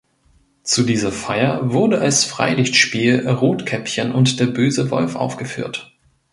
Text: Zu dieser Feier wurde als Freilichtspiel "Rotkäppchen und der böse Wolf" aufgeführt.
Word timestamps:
Zu 0.63 0.81
dieser 0.81 1.11
Feier 1.11 1.73
wurde 1.73 1.99
als 2.01 2.23
Freilichtspiel 2.25 3.29
"Rotkäppchen 3.29 4.11
und 4.13 4.39
der 4.39 4.47
böse 4.47 4.89
Wolf" 4.89 5.15
aufgeführt. 5.15 5.95